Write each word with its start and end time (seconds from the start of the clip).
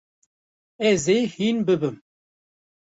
Ez 0.89 1.03
ê 1.17 1.19
hîn 1.33 1.57
bibim. 1.65 1.95